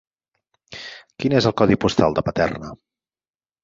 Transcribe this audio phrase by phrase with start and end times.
[1.25, 2.77] Quin és el codi postal de Paterna?